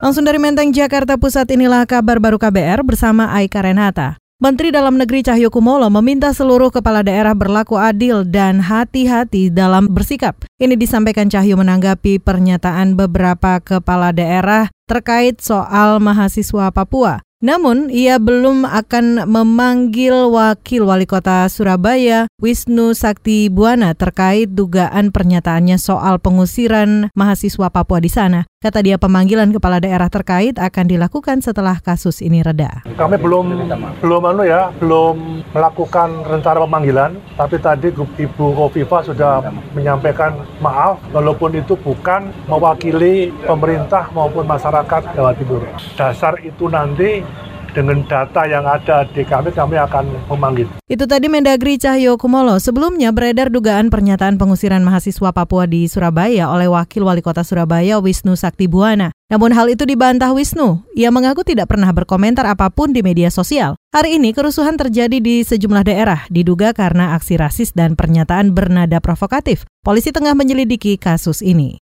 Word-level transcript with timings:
Langsung 0.00 0.24
dari 0.24 0.40
Menteng, 0.40 0.72
Jakarta 0.72 1.20
Pusat 1.20 1.60
inilah 1.60 1.84
kabar 1.84 2.16
baru 2.16 2.40
KBR 2.40 2.80
bersama 2.88 3.36
Aika 3.36 3.60
Renata. 3.60 4.16
Menteri 4.40 4.72
Dalam 4.72 4.96
Negeri 4.96 5.20
Cahyokumolo 5.20 5.92
meminta 5.92 6.32
seluruh 6.32 6.72
kepala 6.72 7.04
daerah 7.04 7.36
berlaku 7.36 7.76
adil 7.76 8.24
dan 8.24 8.64
hati-hati 8.64 9.52
dalam 9.52 9.92
bersikap. 9.92 10.40
Ini 10.56 10.80
disampaikan 10.80 11.28
Cahyo 11.28 11.60
menanggapi 11.60 12.16
pernyataan 12.16 12.96
beberapa 12.96 13.60
kepala 13.60 14.16
daerah 14.16 14.72
terkait 14.88 15.44
soal 15.44 16.00
mahasiswa 16.00 16.72
Papua. 16.72 17.20
Namun, 17.44 17.92
ia 17.92 18.16
belum 18.16 18.64
akan 18.64 19.28
memanggil 19.28 20.32
wakil 20.32 20.88
wali 20.88 21.04
kota 21.04 21.44
Surabaya, 21.52 22.24
Wisnu 22.40 22.96
Sakti 22.96 23.52
Buana, 23.52 23.92
terkait 23.92 24.48
dugaan 24.56 25.12
pernyataannya 25.12 25.76
soal 25.76 26.16
pengusiran 26.20 27.12
mahasiswa 27.12 27.68
Papua 27.68 28.00
di 28.00 28.08
sana. 28.08 28.48
Kata 28.60 28.84
dia 28.84 29.00
pemanggilan 29.00 29.56
kepala 29.56 29.80
daerah 29.80 30.12
terkait 30.12 30.60
akan 30.60 30.84
dilakukan 30.84 31.40
setelah 31.40 31.80
kasus 31.80 32.20
ini 32.20 32.44
reda. 32.44 32.84
Kami 32.92 33.16
belum 33.16 33.72
belum 34.04 34.22
anu 34.28 34.44
ya, 34.44 34.68
belum 34.76 35.48
melakukan 35.56 36.28
rencana 36.28 36.68
pemanggilan, 36.68 37.16
tapi 37.40 37.56
tadi 37.56 37.88
Ibu 37.96 38.44
Kofifa 38.52 39.00
sudah 39.00 39.48
menyampaikan 39.72 40.44
maaf 40.60 41.00
walaupun 41.08 41.56
itu 41.56 41.72
bukan 41.72 42.36
mewakili 42.52 43.32
pemerintah 43.48 44.12
maupun 44.12 44.44
masyarakat 44.44 45.08
Jawa 45.16 45.32
Timur. 45.40 45.64
Dasar 45.96 46.36
itu 46.44 46.68
nanti 46.68 47.24
dengan 47.72 48.02
data 48.06 48.44
yang 48.46 48.66
ada 48.66 49.06
di 49.10 49.22
kami, 49.22 49.54
kami 49.54 49.76
akan 49.78 50.04
memanggil. 50.30 50.66
Itu 50.90 51.06
tadi 51.06 51.30
Mendagri 51.30 51.78
Cahyo 51.78 52.18
Kumolo. 52.18 52.58
Sebelumnya 52.58 53.14
beredar 53.14 53.48
dugaan 53.48 53.88
pernyataan 53.88 54.36
pengusiran 54.36 54.82
mahasiswa 54.82 55.30
Papua 55.30 55.70
di 55.70 55.86
Surabaya 55.86 56.50
oleh 56.50 56.66
Wakil 56.66 57.06
Wali 57.06 57.22
Kota 57.22 57.46
Surabaya 57.46 58.02
Wisnu 58.02 58.34
Sakti 58.34 58.66
Buana. 58.66 59.14
Namun 59.30 59.54
hal 59.54 59.70
itu 59.70 59.86
dibantah 59.86 60.34
Wisnu. 60.34 60.82
Ia 60.98 61.14
mengaku 61.14 61.46
tidak 61.46 61.70
pernah 61.70 61.94
berkomentar 61.94 62.42
apa 62.50 62.66
pun 62.74 62.90
di 62.90 63.06
media 63.06 63.30
sosial. 63.30 63.78
Hari 63.94 64.18
ini 64.18 64.34
kerusuhan 64.34 64.74
terjadi 64.74 65.22
di 65.22 65.46
sejumlah 65.46 65.86
daerah, 65.86 66.26
diduga 66.30 66.74
karena 66.74 67.14
aksi 67.14 67.38
rasis 67.38 67.70
dan 67.74 67.94
pernyataan 67.94 68.54
bernada 68.54 68.98
provokatif. 68.98 69.66
Polisi 69.86 70.10
tengah 70.10 70.34
menyelidiki 70.34 70.98
kasus 70.98 71.42
ini. 71.42 71.78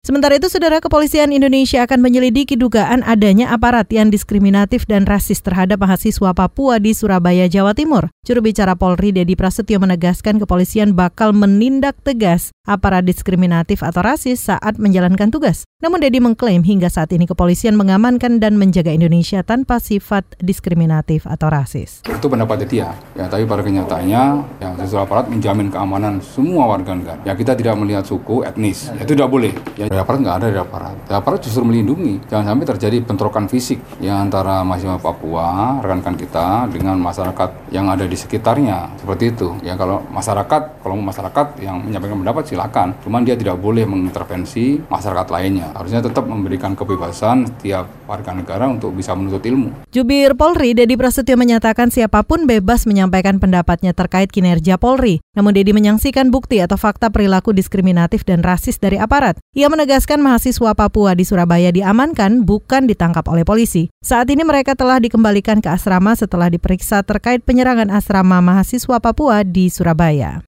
Sementara 0.00 0.40
itu, 0.40 0.48
Saudara 0.48 0.80
Kepolisian 0.80 1.28
Indonesia 1.28 1.84
akan 1.84 2.00
menyelidiki 2.00 2.56
dugaan 2.56 3.04
adanya 3.04 3.52
aparat 3.52 3.84
yang 3.92 4.08
diskriminatif 4.08 4.88
dan 4.88 5.04
rasis 5.04 5.44
terhadap 5.44 5.76
mahasiswa 5.76 6.32
Papua 6.32 6.80
di 6.80 6.96
Surabaya, 6.96 7.52
Jawa 7.52 7.76
Timur. 7.76 8.08
Juru 8.24 8.48
bicara 8.48 8.72
Polri 8.80 9.12
Dedi 9.12 9.36
Prasetyo 9.36 9.76
menegaskan 9.76 10.40
kepolisian 10.40 10.96
bakal 10.96 11.36
menindak 11.36 12.00
tegas 12.00 12.48
aparat 12.64 13.04
diskriminatif 13.04 13.84
atau 13.84 14.00
rasis 14.00 14.40
saat 14.48 14.80
menjalankan 14.80 15.28
tugas. 15.28 15.68
Namun 15.84 16.00
Dedi 16.00 16.16
mengklaim 16.16 16.64
hingga 16.64 16.88
saat 16.88 17.12
ini 17.12 17.28
kepolisian 17.28 17.76
mengamankan 17.76 18.40
dan 18.40 18.56
menjaga 18.56 18.96
Indonesia 18.96 19.44
tanpa 19.44 19.84
sifat 19.84 20.24
diskriminatif 20.40 21.28
atau 21.28 21.52
rasis. 21.52 22.00
Itu 22.08 22.32
pendapatnya 22.32 22.68
dia, 22.68 22.88
ya, 23.16 23.28
tapi 23.28 23.44
pada 23.44 23.60
kenyataannya 23.60 24.22
ya, 24.64 24.68
aparat 24.96 25.28
menjamin 25.28 25.68
keamanan 25.68 26.24
semua 26.24 26.72
warga 26.72 26.96
negara. 26.96 27.20
Ya 27.28 27.36
kita 27.36 27.52
tidak 27.52 27.76
melihat 27.76 28.08
suku, 28.08 28.48
etnis, 28.48 28.88
ya, 28.88 29.04
itu 29.04 29.12
tidak 29.12 29.28
boleh. 29.28 29.52
Ya, 29.74 29.89
dari 29.90 30.06
aparat 30.06 30.22
nggak 30.22 30.36
ada 30.38 30.46
dari 30.54 30.62
aparat. 30.62 30.96
Dari 31.02 31.18
aparat 31.18 31.42
justru 31.42 31.66
melindungi. 31.66 32.22
Jangan 32.30 32.54
sampai 32.54 32.66
terjadi 32.70 32.96
bentrokan 33.02 33.50
fisik 33.50 33.82
yang 33.98 34.30
antara 34.30 34.62
mahasiswa 34.62 35.02
Papua, 35.02 35.82
rekan-rekan 35.82 36.14
kita, 36.14 36.46
dengan 36.70 36.94
masyarakat 37.02 37.74
yang 37.74 37.90
ada 37.90 38.06
di 38.06 38.14
sekitarnya. 38.14 38.94
Seperti 39.02 39.34
itu. 39.34 39.58
Ya 39.66 39.74
kalau 39.74 40.06
masyarakat, 40.14 40.86
kalau 40.86 40.94
masyarakat 40.94 41.58
yang 41.58 41.82
menyampaikan 41.82 42.22
pendapat 42.22 42.44
silakan. 42.46 42.94
Cuman 43.02 43.26
dia 43.26 43.34
tidak 43.34 43.58
boleh 43.58 43.82
mengintervensi 43.82 44.78
masyarakat 44.86 45.26
lainnya. 45.26 45.74
Harusnya 45.74 46.06
tetap 46.06 46.22
memberikan 46.22 46.78
kebebasan 46.78 47.50
setiap 47.50 47.90
warga 48.06 48.30
negara 48.30 48.70
untuk 48.70 48.94
bisa 48.94 49.18
menuntut 49.18 49.42
ilmu. 49.42 49.90
Jubir 49.90 50.38
Polri, 50.38 50.70
Dedi 50.70 50.94
Prasetyo 50.94 51.34
menyatakan 51.34 51.90
siapa 51.90 52.22
pun 52.22 52.46
bebas 52.46 52.86
menyampaikan 52.86 53.42
pendapatnya 53.42 53.90
terkait 53.90 54.30
kinerja 54.30 54.78
Polri. 54.78 55.18
Namun 55.34 55.50
Dedi 55.50 55.74
menyaksikan 55.74 56.30
bukti 56.30 56.62
atau 56.62 56.78
fakta 56.78 57.10
perilaku 57.10 57.50
diskriminatif 57.50 58.22
dan 58.22 58.46
rasis 58.46 58.78
dari 58.78 58.94
aparat. 58.94 59.34
Ia 59.50 59.66
menegaskan 59.80 60.20
mahasiswa 60.20 60.76
Papua 60.76 61.16
di 61.16 61.24
Surabaya 61.24 61.72
diamankan 61.72 62.44
bukan 62.44 62.84
ditangkap 62.84 63.24
oleh 63.32 63.48
polisi. 63.48 63.88
Saat 64.04 64.28
ini 64.28 64.44
mereka 64.44 64.76
telah 64.76 65.00
dikembalikan 65.00 65.64
ke 65.64 65.72
asrama 65.72 66.12
setelah 66.12 66.52
diperiksa 66.52 67.00
terkait 67.00 67.40
penyerangan 67.48 67.88
asrama 67.88 68.44
mahasiswa 68.44 69.00
Papua 69.00 69.40
di 69.40 69.72
Surabaya. 69.72 70.44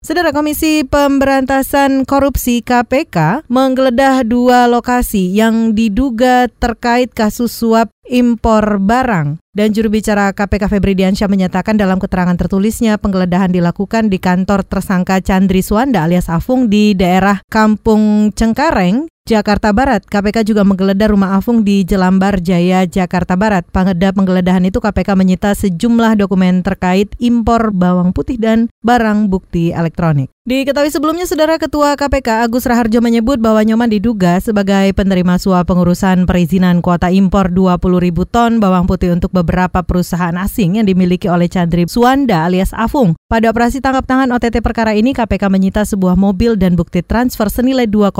Saudara 0.00 0.32
Komisi 0.32 0.80
Pemberantasan 0.80 2.08
Korupsi 2.08 2.64
KPK 2.64 3.44
menggeledah 3.52 4.24
dua 4.24 4.64
lokasi 4.64 5.32
yang 5.36 5.76
diduga 5.76 6.48
terkait 6.48 7.12
kasus 7.12 7.52
suap 7.52 7.92
impor 8.08 8.80
barang. 8.80 9.40
Dan 9.54 9.70
juru 9.70 9.86
bicara 9.86 10.34
KPK 10.34 10.66
Febri 10.66 10.98
Diansyah 10.98 11.30
menyatakan 11.30 11.78
dalam 11.78 12.02
keterangan 12.02 12.34
tertulisnya 12.34 12.98
penggeledahan 12.98 13.54
dilakukan 13.54 14.10
di 14.10 14.18
kantor 14.18 14.66
tersangka 14.66 15.22
Chandri 15.22 15.62
Suwanda 15.62 16.02
alias 16.02 16.26
Afung 16.26 16.66
di 16.66 16.98
daerah 16.98 17.38
Kampung 17.46 18.34
Cengkareng, 18.34 19.06
Jakarta 19.22 19.70
Barat. 19.70 20.02
KPK 20.02 20.42
juga 20.42 20.66
menggeledah 20.66 21.14
rumah 21.14 21.38
Afung 21.38 21.62
di 21.62 21.86
Jelambar 21.86 22.42
Jaya, 22.42 22.82
Jakarta 22.82 23.38
Barat. 23.38 23.62
Pada 23.70 24.10
penggeledahan 24.10 24.66
itu 24.66 24.82
KPK 24.82 25.14
menyita 25.14 25.54
sejumlah 25.54 26.18
dokumen 26.18 26.66
terkait 26.66 27.14
impor 27.22 27.70
bawang 27.70 28.10
putih 28.10 28.42
dan 28.42 28.66
barang 28.82 29.30
bukti 29.30 29.70
elektronik. 29.70 30.33
Diketahui 30.44 30.92
sebelumnya, 30.92 31.24
Saudara 31.24 31.56
Ketua 31.56 31.96
KPK 31.96 32.44
Agus 32.44 32.68
Raharjo 32.68 33.00
menyebut 33.00 33.40
bahwa 33.40 33.64
Nyoman 33.64 33.88
diduga 33.88 34.36
sebagai 34.44 34.92
penerima 34.92 35.40
suap 35.40 35.72
pengurusan 35.72 36.28
perizinan 36.28 36.84
kuota 36.84 37.08
impor 37.08 37.48
20 37.48 37.80
ribu 37.80 38.28
ton 38.28 38.60
bawang 38.60 38.84
putih 38.84 39.16
untuk 39.16 39.32
beberapa 39.32 39.80
perusahaan 39.80 40.36
asing 40.36 40.76
yang 40.76 40.84
dimiliki 40.84 41.32
oleh 41.32 41.48
Chandri 41.48 41.88
Suwanda 41.88 42.44
alias 42.44 42.76
Afung. 42.76 43.16
Pada 43.24 43.48
operasi 43.48 43.80
tangkap 43.80 44.04
tangan 44.04 44.36
OTT 44.36 44.60
perkara 44.60 44.92
ini, 44.92 45.16
KPK 45.16 45.48
menyita 45.48 45.80
sebuah 45.88 46.12
mobil 46.12 46.60
dan 46.60 46.76
bukti 46.76 47.00
transfer 47.00 47.48
senilai 47.48 47.88
2,1 47.88 48.12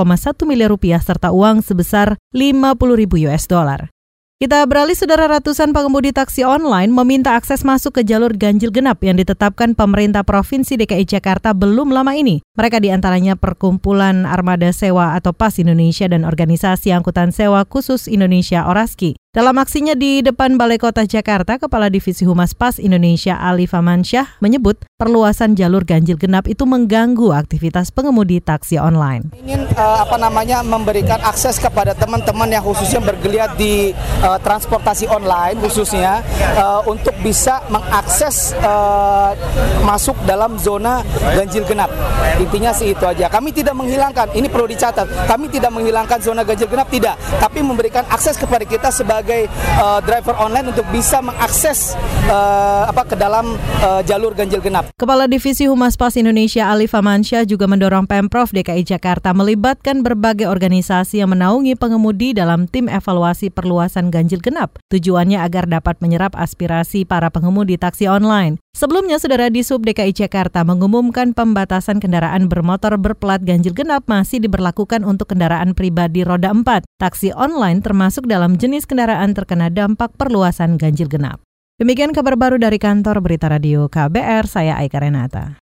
miliar 0.49 0.73
rupiah 0.73 0.97
serta 0.97 1.29
uang 1.29 1.61
sebesar 1.61 2.17
50 2.33 2.73
ribu 3.05 3.21
US 3.29 3.45
dollar. 3.45 3.93
Kita 4.35 4.67
beralih 4.67 4.99
saudara 4.99 5.31
ratusan 5.31 5.71
pengemudi 5.71 6.11
taksi 6.11 6.43
online 6.43 6.91
meminta 6.91 7.39
akses 7.39 7.63
masuk 7.63 7.95
ke 7.95 8.01
jalur 8.03 8.35
ganjil 8.35 8.67
genap 8.67 8.99
yang 8.99 9.15
ditetapkan 9.15 9.71
pemerintah 9.79 10.27
Provinsi 10.27 10.75
DKI 10.75 11.07
Jakarta 11.07 11.55
belum 11.55 11.95
lama 11.95 12.11
ini. 12.19 12.43
Mereka 12.59 12.83
di 12.83 12.91
antaranya 12.91 13.39
Perkumpulan 13.39 14.27
Armada 14.27 14.75
Sewa 14.75 15.15
atau 15.15 15.31
PAS 15.31 15.63
Indonesia 15.63 16.11
dan 16.11 16.27
Organisasi 16.27 16.91
Angkutan 16.91 17.31
Sewa 17.31 17.63
Khusus 17.63 18.11
Indonesia 18.11 18.67
Oraski. 18.67 19.15
Dalam 19.35 19.59
aksinya 19.59 19.99
di 19.99 20.23
depan 20.23 20.55
Balai 20.55 20.79
Kota 20.79 21.03
Jakarta, 21.03 21.59
Kepala 21.59 21.91
Divisi 21.91 22.23
Humas 22.23 22.55
PAS 22.55 22.79
Indonesia 22.79 23.35
Ali 23.35 23.67
Famansyah 23.67 24.39
menyebut 24.39 24.79
perluasan 24.95 25.59
jalur 25.59 25.83
ganjil 25.83 26.15
genap 26.15 26.47
itu 26.47 26.63
mengganggu 26.63 27.35
aktivitas 27.35 27.91
pengemudi 27.91 28.39
taksi 28.39 28.79
online. 28.79 29.35
Ingin 29.35 29.67
uh, 29.75 30.07
apa 30.07 30.15
namanya 30.15 30.63
memberikan 30.63 31.19
akses 31.19 31.59
kepada 31.59 31.91
teman-teman 31.91 32.47
yang 32.47 32.63
khususnya 32.63 33.03
bergeliat 33.03 33.59
di 33.59 33.91
uh, 34.23 34.39
transportasi 34.39 35.11
online 35.11 35.59
khususnya 35.59 36.23
uh, 36.55 36.79
untuk 36.87 37.11
bisa 37.19 37.59
mengakses 37.67 38.55
uh, 38.63 39.35
masuk 39.83 40.15
dalam 40.23 40.55
zona 40.55 41.03
ganjil 41.35 41.67
genap. 41.67 41.91
Intinya 42.39 42.71
sih 42.71 42.95
itu 42.95 43.03
aja. 43.03 43.27
Kami 43.27 43.51
tidak 43.51 43.75
menghilangkan, 43.75 44.31
ini 44.31 44.47
perlu 44.47 44.63
dicatat. 44.71 45.27
Kami 45.27 45.51
tidak 45.51 45.75
menghilangkan 45.75 46.23
zona 46.23 46.47
ganjil 46.47 46.71
genap 46.71 46.87
tidak, 46.87 47.19
tapi 47.43 47.59
memberikan 47.59 48.07
akses 48.07 48.39
kepada 48.39 48.63
kita 48.63 48.95
sebagai 48.95 49.24
sebagai 49.25 49.49
uh, 49.81 49.97
driver 50.05 50.37
online 50.37 50.69
untuk 50.69 50.85
bisa 50.93 51.17
mengakses 51.17 51.97
uh, 52.29 52.85
apa 52.85 53.09
ke 53.09 53.17
dalam 53.17 53.57
uh, 53.81 54.05
jalur 54.05 54.37
ganjil 54.37 54.61
genap. 54.61 54.93
Kepala 55.01 55.25
Divisi 55.25 55.65
Humas 55.65 55.97
Pas 55.97 56.13
Indonesia 56.13 56.69
Ali 56.69 56.85
Famansyah 56.85 57.49
juga 57.49 57.65
mendorong 57.65 58.05
Pemprov 58.05 58.53
DKI 58.53 58.85
Jakarta 58.85 59.33
melibatkan 59.33 60.05
berbagai 60.05 60.45
organisasi 60.45 61.25
yang 61.25 61.33
menaungi 61.33 61.73
pengemudi 61.73 62.37
dalam 62.37 62.69
tim 62.69 62.85
evaluasi 62.85 63.49
perluasan 63.49 64.13
ganjil 64.13 64.37
genap. 64.45 64.77
Tujuannya 64.93 65.41
agar 65.41 65.65
dapat 65.65 65.97
menyerap 66.05 66.37
aspirasi 66.37 67.01
para 67.09 67.33
pengemudi 67.33 67.81
taksi 67.81 68.05
online. 68.05 68.61
Sebelumnya, 68.75 69.15
Saudara 69.23 69.47
di 69.47 69.63
Sub 69.63 69.87
DKI 69.87 70.11
Jakarta 70.11 70.67
mengumumkan 70.67 71.31
pembatasan 71.31 72.03
kendaraan 72.03 72.51
bermotor 72.51 72.99
berplat 72.99 73.39
ganjil 73.39 73.71
genap 73.71 74.03
masih 74.11 74.43
diberlakukan 74.43 75.07
untuk 75.07 75.31
kendaraan 75.31 75.71
pribadi 75.71 76.27
roda 76.27 76.51
4. 76.51 76.83
Taksi 76.99 77.31
online 77.39 77.79
termasuk 77.79 78.27
dalam 78.27 78.59
jenis 78.59 78.83
kendaraan 78.83 79.31
terkena 79.31 79.71
dampak 79.71 80.11
perluasan 80.19 80.75
ganjil 80.75 81.07
genap. 81.07 81.39
Demikian 81.79 82.11
kabar 82.11 82.35
baru 82.35 82.59
dari 82.59 82.75
kantor 82.75 83.23
Berita 83.23 83.47
Radio 83.47 83.87
KBR, 83.87 84.43
saya 84.43 84.75
Aika 84.75 84.99
Renata. 84.99 85.55